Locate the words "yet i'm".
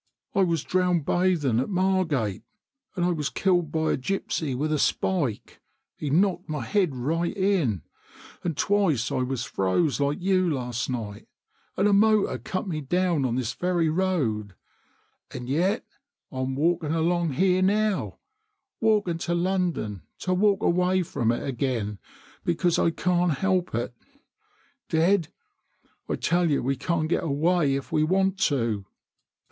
15.47-16.55